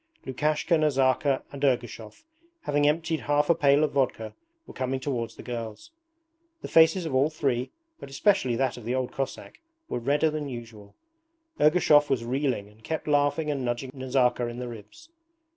[0.25, 2.23] Lukashka, Nazarka, and Ergushov,
[2.61, 4.33] having emptied half a pail of vodka,
[4.65, 5.91] were coming towards the girls.
[6.63, 10.49] The faces of all three, but especially that of the old Cossack, were redder than
[10.49, 10.95] usual.
[11.59, 15.09] Ergushov was reeling and kept laughing and nudging Nazarka in the ribs.